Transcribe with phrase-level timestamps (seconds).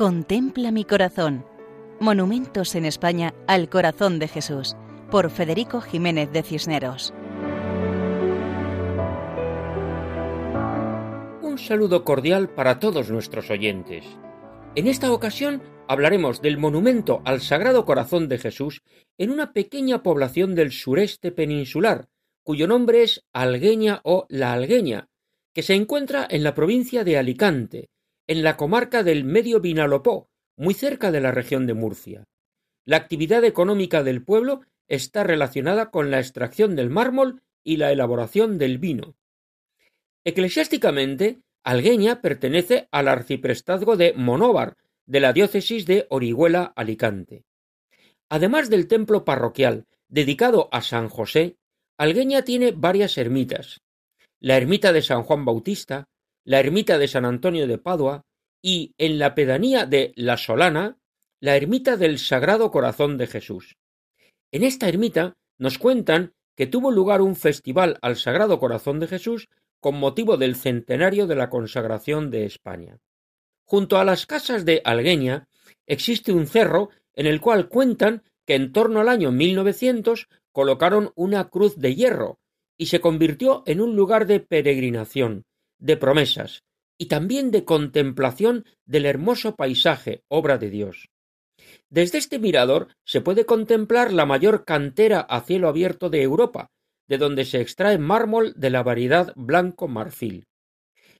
[0.00, 1.44] Contempla mi corazón.
[2.00, 4.74] Monumentos en España al corazón de Jesús,
[5.10, 7.12] por Federico Jiménez de Cisneros.
[11.42, 14.06] Un saludo cordial para todos nuestros oyentes.
[14.74, 18.80] En esta ocasión hablaremos del monumento al Sagrado Corazón de Jesús
[19.18, 22.08] en una pequeña población del sureste peninsular,
[22.42, 25.10] cuyo nombre es Algueña o La Algueña,
[25.52, 27.90] que se encuentra en la provincia de Alicante,
[28.30, 32.28] en la comarca del Medio Vinalopó, muy cerca de la región de Murcia.
[32.84, 38.56] La actividad económica del pueblo está relacionada con la extracción del mármol y la elaboración
[38.56, 39.16] del vino.
[40.22, 44.76] Eclesiásticamente, Algueña pertenece al arciprestazgo de Monóvar,
[45.06, 47.42] de la diócesis de Orihuela Alicante.
[48.28, 51.56] Además del templo parroquial dedicado a San José,
[51.98, 53.80] Algueña tiene varias ermitas.
[54.38, 56.06] La ermita de San Juan Bautista,
[56.44, 58.24] la ermita de San Antonio de Padua
[58.62, 60.98] y, en la pedanía de La Solana,
[61.40, 63.76] la ermita del Sagrado Corazón de Jesús.
[64.52, 69.48] En esta ermita nos cuentan que tuvo lugar un festival al Sagrado Corazón de Jesús
[69.80, 72.98] con motivo del centenario de la consagración de España.
[73.64, 75.48] Junto a las casas de Algueña
[75.86, 81.48] existe un cerro en el cual cuentan que en torno al año 1900 colocaron una
[81.48, 82.40] cruz de hierro
[82.76, 85.44] y se convirtió en un lugar de peregrinación,
[85.80, 86.62] de promesas
[86.96, 91.08] y también de contemplación del hermoso paisaje, obra de Dios.
[91.88, 96.70] Desde este mirador se puede contemplar la mayor cantera a cielo abierto de Europa,
[97.08, 100.46] de donde se extrae mármol de la variedad blanco marfil.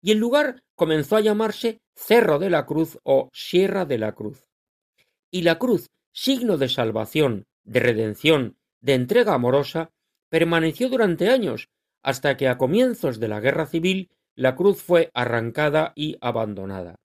[0.00, 4.44] Y el lugar comenzó a llamarse Cerro de la Cruz o Sierra de la Cruz.
[5.30, 9.90] Y la cruz, signo de salvación, de redención, de entrega amorosa,
[10.28, 11.68] permaneció durante años,
[12.02, 16.96] hasta que a comienzos de la Guerra Civil la cruz fue arrancada y abandonada.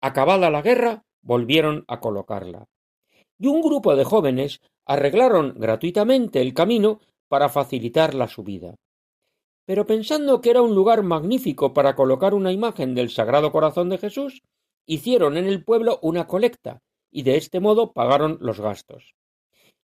[0.00, 2.66] Acabada la guerra, volvieron a colocarla.
[3.38, 8.76] Y un grupo de jóvenes arreglaron gratuitamente el camino para facilitar la subida.
[9.66, 13.98] Pero pensando que era un lugar magnífico para colocar una imagen del Sagrado Corazón de
[13.98, 14.42] Jesús,
[14.86, 16.80] hicieron en el pueblo una colecta
[17.10, 19.14] y de este modo pagaron los gastos.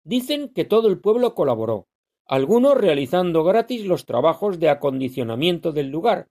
[0.04, 1.86] Dicen que todo el pueblo colaboró,
[2.26, 6.28] algunos realizando gratis los trabajos de acondicionamiento del lugar,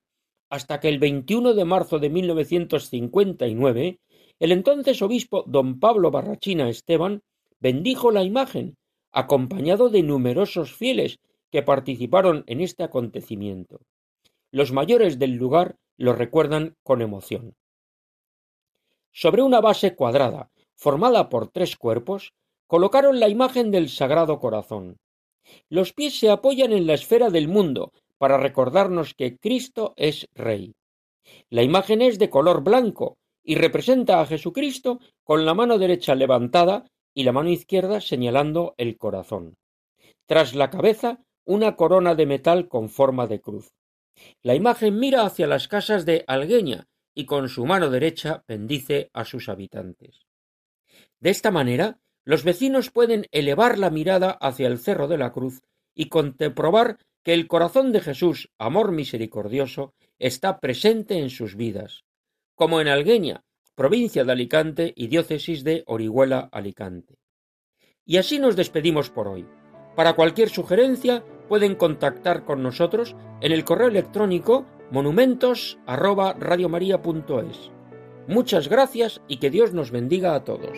[0.50, 4.00] hasta que el 21 de marzo de 1959
[4.40, 7.22] el entonces obispo don Pablo Barrachina Esteban
[7.60, 8.78] bendijo la imagen,
[9.12, 11.20] acompañado de numerosos fieles
[11.52, 13.80] que participaron en este acontecimiento.
[14.52, 17.56] Los mayores del lugar lo recuerdan con emoción.
[19.12, 22.34] Sobre una base cuadrada, formada por tres cuerpos,
[22.68, 24.98] colocaron la imagen del Sagrado Corazón.
[25.70, 30.78] Los pies se apoyan en la esfera del mundo para recordarnos que Cristo es Rey.
[31.50, 36.86] La imagen es de color blanco y representa a Jesucristo con la mano derecha levantada
[37.14, 39.58] y la mano izquierda señalando el corazón.
[40.26, 43.74] Tras la cabeza, una corona de metal con forma de cruz.
[44.42, 49.26] La imagen mira hacia las casas de Algueña y con su mano derecha bendice a
[49.26, 50.22] sus habitantes.
[51.20, 55.62] De esta manera, los vecinos pueden elevar la mirada hacia el cerro de la cruz
[55.96, 62.04] y comprobar que el corazón de Jesús, amor misericordioso, está presente en sus vidas,
[62.56, 63.44] como en Algueña,
[63.76, 67.18] provincia de Alicante y diócesis de Orihuela Alicante.
[68.06, 69.48] Y así nos despedimos por hoy.
[69.96, 77.72] Para cualquier sugerencia pueden contactar con nosotros en el correo electrónico monumentos@radiomaria.es.
[78.28, 80.78] Muchas gracias y que Dios nos bendiga a todos.